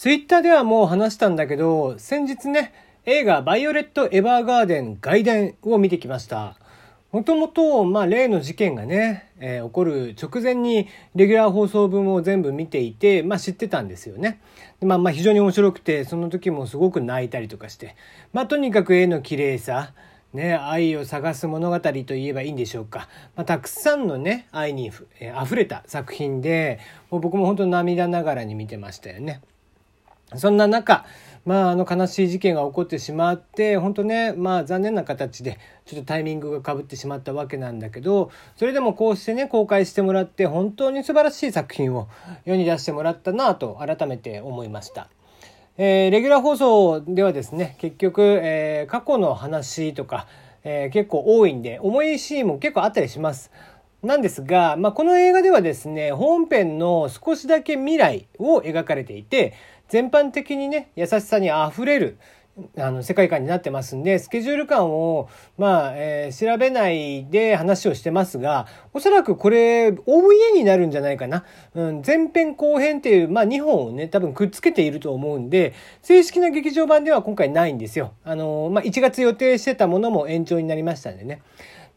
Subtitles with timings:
[0.00, 2.72] ツイッターではもう話したんだけど、先日ね、
[3.04, 6.56] 映画バイオレット・エヴァーガーデン外伝を見てきました。
[7.12, 14.40] もともと、まあ、例の事件がね、えー、起こる直前にレギュラー放送分を全部見ていて、まあ、知ってたんですよね。
[14.80, 17.94] まあ、まあ、非常に面白くて、その時もすごく泣いたりとかして、
[18.32, 19.92] まあ、とにかく絵の綺麗さ、
[20.32, 23.10] ね、愛を探す物語といえばいいんでしょうか。
[23.36, 24.90] まあ、たくさんのね、愛に、
[25.20, 26.78] えー、溢れた作品で、
[27.10, 29.42] もう僕も本当涙ながらに見てましたよね。
[30.36, 31.04] そんな中、
[31.44, 42.08] まあ、あの悲しい事件が起こってしまって本当ね、まあ、残念な形でちょっとタイミングがかぶってしまったわけなんだけどそれでもこうしてね公開してもらって本当に素晴らしい作品を
[42.44, 45.08] 世に出してもらったなと改めて思いました。
[45.78, 50.26] えー、レギュラー放送ではですね結局、えー、過去の話とか、
[50.62, 53.50] えー、結構多いんで重いシーンも結構あったりします。
[54.02, 59.52] なんですが、まあ、この映画ではですね、本編の少しだけ未来を描かれていて、
[59.90, 62.18] 全般的にね、優しさに溢れる、
[62.76, 78.12] あの世界観になってますんでスケジュール感をまあ、えー、調べないで話をしてますがおそらくこれ OVA になるんじゃないかな、うん、前編後編っていう、まあ、2本をね多分くっつけていると思うんで正式な劇場版では今回ないんですよ。
[78.24, 81.42] あの、まあ、1月予定してたものも延長になりましたんでね。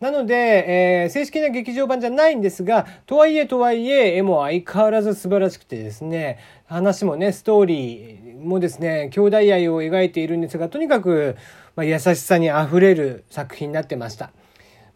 [0.04, 11.38] なので、えー、正式な劇場版じゃないんですが、とはいえとはいえ、絵も相変わらず素晴らしくてですね、話もね、ストーリーもですね、兄弟愛を描いているんですが、とにかく、
[11.78, 14.32] まあ、優しさに溢れる作品になってました。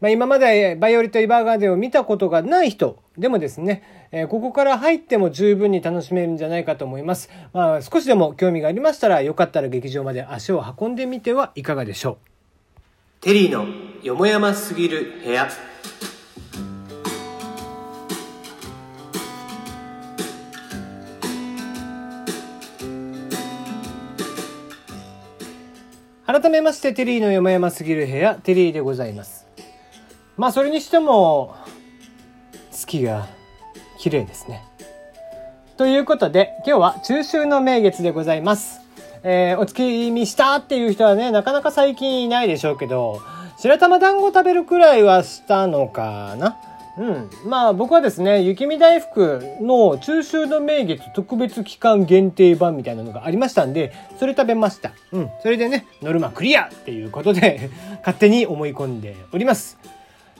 [0.01, 7.29] まあ、今までバイオリット・イバーガーデンを見たことがない人でもですね、えー、ここから入っても十分に楽しめるんじゃないかと思います。
[7.53, 12.36] まあ、少しでも興味がありましたら、よかったら劇場まで足を運んでみてはいかがでしょう。
[13.19, 13.65] テリーの
[14.03, 15.49] よもやますぎる部屋。
[26.27, 29.47] 改めましてテリーのよもやますぎる部屋テリーでございます。
[30.37, 31.55] まあそれにしても
[32.71, 33.27] 月が
[33.97, 34.63] 綺麗ですね。
[35.75, 38.86] ということで今日は中秋の名月でございます。
[39.23, 43.21] えー、お月見したっていう人はね、なかなか最近いないでしょうけど、
[43.57, 46.57] 白玉団子食べるくらいはしたのかな
[46.97, 47.29] うん。
[47.45, 54.91] まあ僕はですね、雪見大福の中秋の名月特別期間限定版みたいなのがありましたんで、それ食べました。
[55.11, 55.29] うん。
[55.41, 57.69] それでね、ノルマクリアっていうことで
[58.01, 59.77] 勝手に思い込んでおります。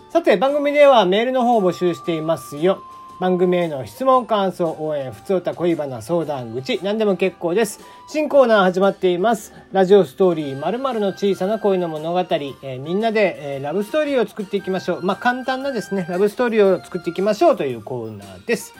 [0.09, 2.81] さて、番組ではメールの方を募集していますよ。
[3.19, 7.79] 番組への質問、感想、応援、普通た恋バナ、相談、愚痴、何でも結構です。
[8.07, 9.53] 新コーナー始まっています。
[9.71, 15.01] ラジオストーリー、〇〇の小さな恋の物語、えー、みんなで、えー、ラブストーリーを作っていきましょう。
[15.01, 18.75] まあ、簡単なですね、ラブストーリーを作っていきましょうというコーナーです。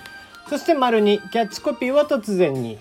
[0.50, 2.78] そして丸に、キャッチコピーは突然に、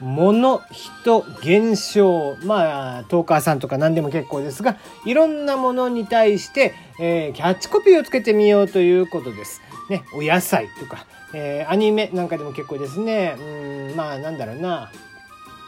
[0.00, 9.60] 物、人、現象、まあ、トーカーさんとか何でも結構ですが、いろんなものに対して、えー、キャッチコピーをつけてみようということです。
[9.90, 14.90] ね、お野菜とか、えー、アニメなんかでも結構ですね、うん、まあなんだろうな、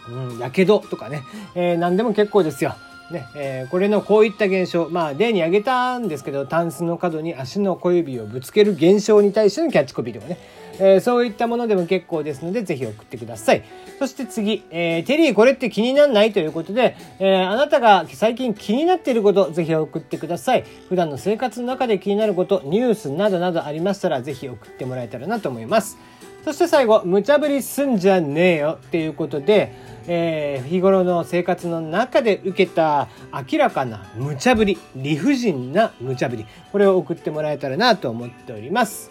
[0.09, 1.23] うん、やけどとかね、
[1.55, 2.77] えー、何でも結構ですよ。
[3.11, 10.39] ね、えー、これのこういった現象、まあ例に挙げたんですけど、タンスの角に足の小指をぶつける現象に対してのキャッチコピーとかね、
[10.79, 13.63] えー、そういったものでも結構ですので、ぜひ送ってください。
[13.99, 20.65] そして次、えー、テリーこれって気にならないということで、えー、あなたが最近気になっていること、ぜひ送ってください。
[20.89, 25.99] 普段の生活の中で気になること、ニュースなどなどありましたら、ぜひ送ってもらえたらなと思います。
[26.45, 29.73] そして最後、無茶ぶりすんじゃねえよっていうことで、
[30.07, 33.09] えー、日頃の生活の中で受けた
[33.51, 39.11] 明らかな無茶ぶり、理不尽な無茶ぶり、これを送ってもらえたらなと思っております。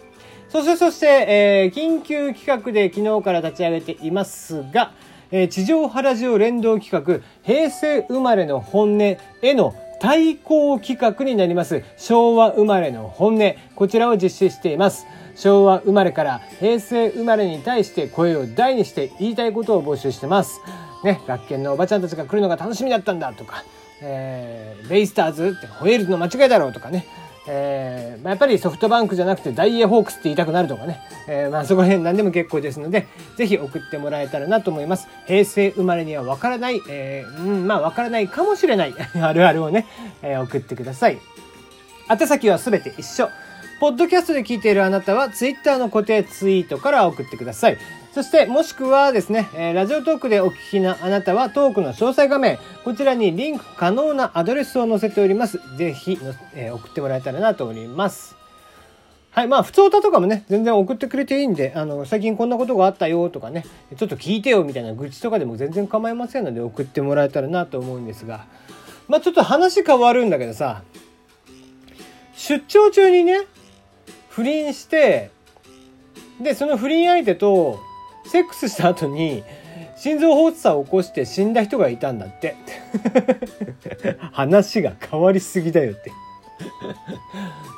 [0.50, 4.92] そして、そして、えー、緊急企画で昨日から立ち上げていますが、
[5.32, 9.18] えー、地上波ラジオ連動企画、平成生まれの本音へ
[9.54, 11.84] の対抗企画になります。
[11.96, 13.54] 昭和生まれの本音。
[13.76, 15.06] こちらを実施しています。
[15.36, 20.60] 昭和生まれから平成生まれに対して声を大にして言いたいことを募集してます。
[21.04, 23.64] ね、学研のおばちゃんたちが来るのが楽しみだったんだとか、
[24.02, 27.06] えー、ベイスターズって吠えるの間違いだろうとかね、
[27.48, 35.08] えー、やっぱりソフトバンクじゃなくてダイエーホークスって言いたくなるとかね、えー、まあそこら辺何でも結構ですので、ぜひ送ってもらえたらなと思います。
[35.26, 39.88] 平成生まれにはわからない、えー、うん、まあわからないかもしれない あるあるをね、
[40.22, 41.18] えー、送ってください。
[42.10, 43.30] 宛先はすべて一緒。
[43.80, 47.78] ポッドキャストで聞いているあなたは、ツイッターの固定ツイートから送ってください。
[48.14, 55.62] そして、もしくはですね、えー、ラジオトークでお聞きなあなたはトークの詳細画面、こちらにリンク可能なアドレスを載せております。
[55.78, 56.20] ぜひ、
[56.54, 58.36] えー、送ってもらえたらなと思います。
[59.32, 59.48] はい。
[59.48, 63.64] まあ、普通歌とかもね、全然送ってくれていいんで、あの、最近こんなことがあったよとかね、
[63.96, 68.46] ちょっと聞いてよみたいな愚痴とかでも全然構いませんので送ってもらえたらなと思うんですが、
[69.08, 70.84] まあ、ちょっと話変わるんだけどさ、
[72.36, 73.40] 出張中にね、
[74.28, 75.32] 不倫して、
[76.42, 77.80] で、その不倫相手と、
[78.32, 79.44] セックスした後に、
[79.98, 82.56] 心臓発作を起こして死んだ人がいたんだって。
[84.32, 86.12] 話が変わりすぎだよって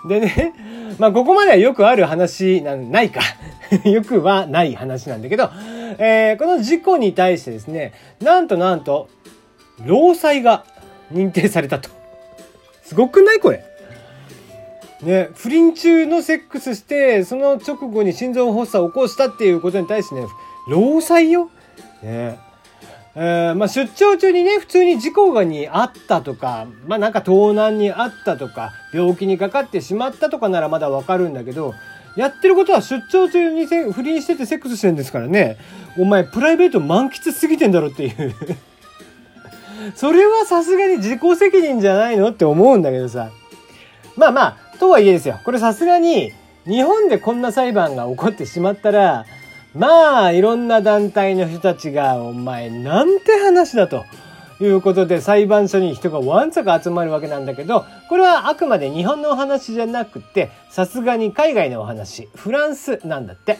[0.07, 0.53] でね、
[0.99, 3.21] まあここまではよくある話な、ないか。
[3.89, 5.49] よくはない話なんだけど、
[5.97, 9.09] えー、この事故に対してですね、なんとなんと、
[9.85, 10.65] 労災が
[11.11, 11.89] 認定されたと。
[12.83, 13.65] すごくないこれ。
[15.03, 20.27] ね、不倫中のセックスして、その直後に心臓発作を起こしたっていうことに対してね、
[20.67, 21.49] 労災よ？
[22.01, 22.39] ね。
[23.15, 31.75] えー、まあ、出張中にね、普通に事故にあったとか、まあ、なんか盗難にあったとか、病気にかかってしまったとかならまだわかるんだけど、
[32.15, 35.57] やってることは出張中に不倫しててセックスしてるんですからね、
[35.97, 38.35] お前プライベート満喫すぎてんだろっていう
[39.95, 43.29] それはさすがに自己責任じゃないのって思うんだけどさ。
[44.15, 45.39] まあまあ、とはいえですよ。
[45.43, 46.31] これさすがに、
[46.65, 49.25] 日本でこんな裁判が起こってしまったら、
[49.75, 54.05] まあ、いろんな団体の人たちが、お前、なんて話だと。
[54.61, 63.57] いうことで裁判所に人がわんさか集まるわけなんだけど、これはあくまで日本のお話じゃなくて、さすがに海外のお話、フランスなんだって。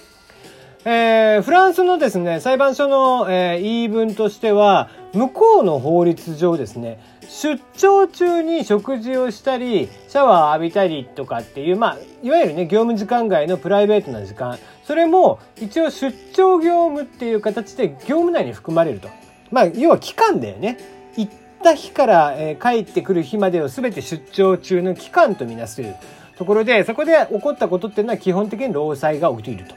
[0.85, 19.09] えー、フランスのですね、裁判所の、えー、言い分としては、向こうの法律上ですね、出張中に食事をしたり、シャワー浴びたりとかっていう、まあ、いわゆるね、業務時間外のプライベートな時間、それも一応出張業務っていう形で業務内に含まれると。
[19.51, 20.77] まあ、要は期間だよね。
[21.15, 21.33] 行っ
[21.63, 25.95] た日から、帰ってくる日までを全て出張中の期間とみなすという
[26.37, 29.75] ところで、そこで起こったことっていうのは基本的に労災が起きていると。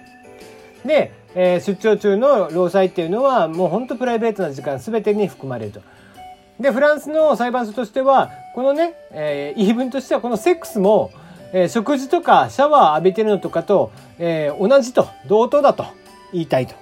[0.86, 5.80] で、えー、出張中の労災っていうのはもうほんとプライベートな時間全てに含まれると。
[6.58, 11.10] で、フランスの裁判所としては、このね、えー、言い分としてはこのセックスも、
[11.58, 15.86] え、食事とかシャワー浴びてるのとかと、え、同じと、同等だと
[16.30, 16.74] 言いたいと。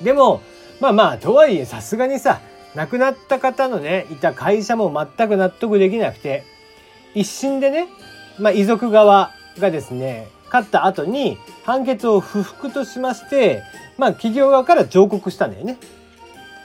[0.00, 0.40] でも、
[0.78, 2.38] まあまあ、とはいえさすがにさ、
[2.76, 6.44] 亡くなった方のね、いた会社も全く納得できなくて、
[7.16, 7.88] 一審でね、
[8.38, 13.64] まあ遺族側がですね、勝った後に判決を不服としまして、
[13.96, 15.78] まあ企業側から上告したんだよね。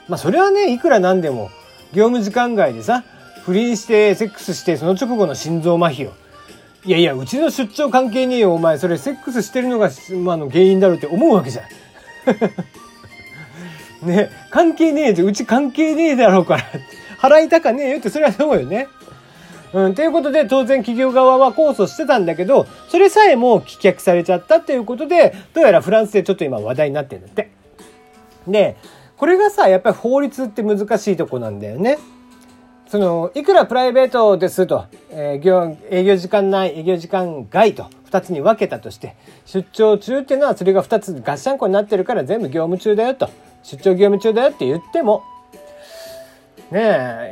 [0.06, 1.50] まあそれはね、いくらなんでも
[1.92, 3.02] 業務時間外でさ、
[3.44, 6.23] 不倫してセックスしてその直後の心臓麻痺を。
[6.86, 8.78] いやいや、うちの出張関係ねえよ、お前。
[8.78, 9.90] それセックスしてるのが、
[10.22, 11.64] まあ、の原因だろうって思うわけじゃん。
[14.06, 15.24] ね、関係ねえじゃ。
[15.24, 16.64] うち関係ねえだろうから。
[17.20, 18.88] 払いたかねえよって、それはそうよね。
[19.72, 27.50] うん、ということで、当然企業側は控訴してたんだけど、それさえも棄却されちゃったっていうことで、どうやらフランスでちょっと今話題になってるんだって。
[28.46, 28.76] で、
[29.16, 31.98] これがさ、やっぱり法律って難しいとこなんだよね。
[32.94, 43.28] その、いくらプライベートですと、えー、業営業時間内、営業時間外と2つに分けたとして、出張中っていうのはそれが2つガッシャンコになってるから全部業務中だよと、
[43.64, 45.24] 出張業務中だよって言っても、
[46.70, 46.82] ね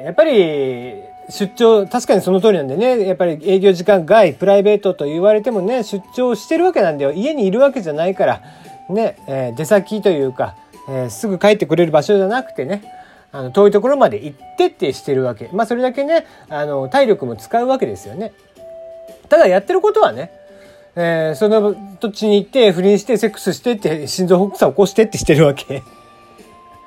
[0.00, 0.94] え、やっぱり、
[1.31, 7.12] 出張、確かにその通りなんでね、やっぱり営業時間外、プライベートと言われてもね、出張してるわけなんだよ。
[7.12, 8.43] 家にいるわけじゃないから、
[8.91, 10.56] ね、えー、出先というか、
[10.88, 12.82] えー、すぐ帰ってくれる場所じゃなくてね、
[13.32, 15.49] あの、遠いところまで行ってってしてるわけ。
[15.52, 18.33] まあ、それだけね、あの、体力も使うわけですよね。
[19.28, 20.30] ただやってることはね、
[20.95, 25.83] えー、その土地に行って不倫してセックスしてって心臓発作起こしてってしてるわけ。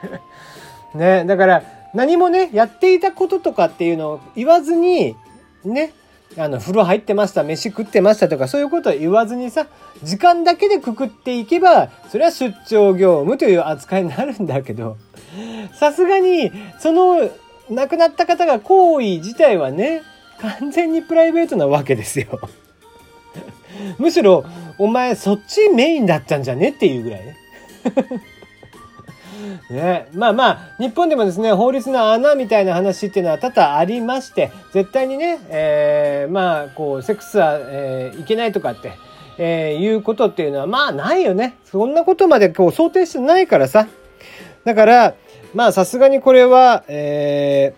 [0.94, 1.64] ね、だから
[1.96, 5.16] 何もね、やっていたこととかっていうのを言わずに、
[5.64, 5.94] ね、
[6.38, 9.68] あの、風呂入ってました、飯食ってましたとか、そういうことを言わずにさ、
[10.04, 14.98] 時間だけでくくっていけば、それは出張業務という扱いになるんだけど、
[15.74, 17.30] さすがに、その、
[17.70, 20.02] 亡くなった方が行為自体はね、
[20.40, 22.28] 完全にプライベートなわけですよ。
[23.98, 24.46] むしろ、
[24.78, 27.38] お前そっちメインだったんじゃねっていうぐらいね。
[29.70, 38.94] ね、まあまあ、日本でもですね、法律の穴みたいな話っていうのは多々ありまして、絶対にね、えー、まあ、こう、セックスは、えー、いけないとかって、
[39.38, 41.56] えー、いうことっていうのは、まあないよね。
[41.66, 43.88] そんなことまでこう想定してないからさ。
[44.64, 45.14] だから、
[45.56, 47.74] まあさすがにこれは、え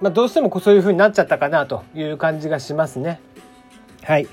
[0.00, 3.20] ー、まあどうしてもそういう風になっちゃったかなという感じがしますね。
[4.02, 4.26] はい。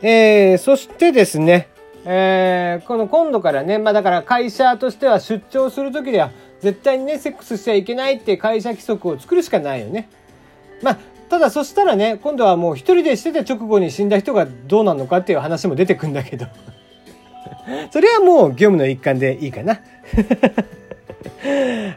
[0.00, 1.68] えー、そしてですね、
[2.04, 6.30] えー、この今度からね、まあだから会社としては出張する時では
[6.60, 10.08] 絶対にね、セックスしちゃいけないって会社規則を作るしかないよね。
[10.82, 16.46] まあ、ただそしたらね今度はもう一人でしてて直後に死んだ人がどうなのかっていう話も出てくんだけど
[17.90, 19.80] それはもう業務の一環でいいかな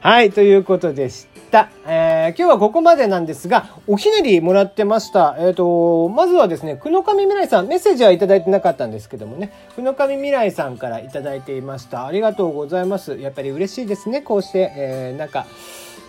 [0.02, 1.70] はいということでした。
[1.86, 5.36] えー、今日はここまでなんですが、おひねりもらってました。
[5.40, 12.06] えっ、ー、と、まずはですね、くのかみ未来さん、メッセージはいただいてなかったんですけどもね、くのかみ未来さんからいただいていました。
[12.06, 13.18] ありがとうございます。
[13.18, 15.46] やっぱり嬉しいですね、こうして、えー、なんか、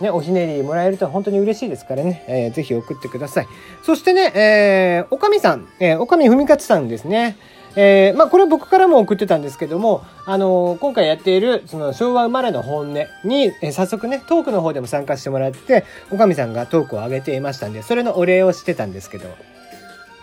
[0.01, 3.47] ね、おひねりもらえると本当に嬉しいですからね、えー、ぜひ送ってください。
[3.83, 7.37] そしてね、えー、おかみさん、えー、おかみふみかつさんですね。
[7.75, 19.29] えー、まあ、これ僕からも送ってたんですけども、あのー、今回やっている、その昭和生まれの本音に、えー、早速ね、トークの方でも参加してもらって、おかみさんがトークを上げていましたんで、それのお礼をしてたんですけど。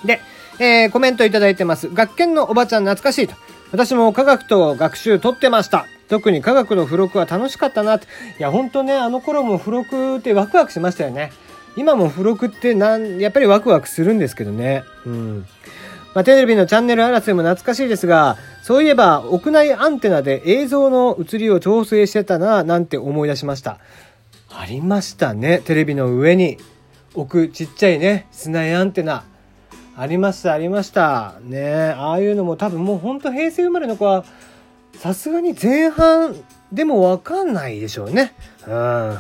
[0.05, 0.21] で、
[0.59, 1.89] えー、コメントいいてます。
[1.93, 3.35] 学研のおばちゃん懐かしいと。
[3.73, 5.87] 私も科学と学習取ってました。
[6.09, 8.07] 特に科学の付録は楽しかったなって。
[8.39, 11.33] いや、ほんとね、あの頃も付録ってワクワクしましたよね。
[11.77, 14.85] 今も付録ってなん、やっぱりワクワクするんですけどね。
[15.05, 15.47] うん。
[16.17, 23.81] まあ、テレビのチャンネル争いも懐かしいですが、そういえば屋内アンテナで映像の映りを調整してたな、なんて思い出しました。
[24.49, 25.59] ありましたね。
[25.59, 26.57] テレビの上に
[27.15, 29.25] 置くちっちゃいね、室内アンテナ。
[29.95, 31.35] ありました、ありました。
[31.43, 34.25] ねああいうのも多分もうほんと平成生まれの子は、
[34.95, 36.35] さすがに前半
[36.73, 38.33] でもわかんないでしょうね。
[38.67, 39.19] うん。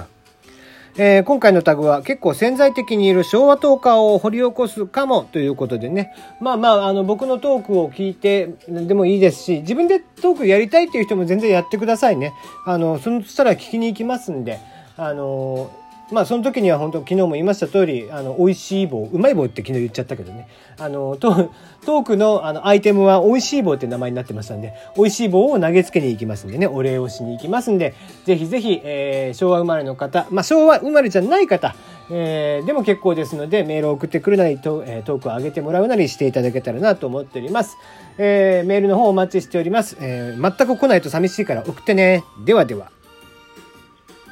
[0.98, 6.14] えー、今回のタグは結構潜在的にいる昭和トーカーを掘り起こすかもということでね。
[6.40, 12.32] まあまあ、あの、僕のトークを聞いてでもいいですし、自分でトークやりたいっていう人も全然やってくださいね。
[12.64, 14.58] あの、そしたら聞きに行きますんで、
[14.96, 15.70] あの
[16.12, 20.48] まあその時には本当昨日も言いました通り、あの、美味しい棒、うまい棒って昨日言っちゃったけどね。
[20.78, 21.50] あの、ト
[21.84, 27.94] トークのあのアイテムは美味しい棒って名前になってましたんで、美味しい棒を投げつけに行きますんでね、お礼をしに行きますんで、
[28.24, 31.74] ぜひぜひ、えー、昭和生まれの方、まあ昭和生まれじゃない方、
[32.10, 37.76] えー、でも結構ですので、メールを送ってくるなりと、えー、トークを上げてもらうなりしていただけたらなと思っております。
[38.18, 39.96] えー、メールの方お待ちしております。
[40.00, 42.22] えー、全く来ないと寂しいから送ってね。
[42.44, 42.95] ではでは。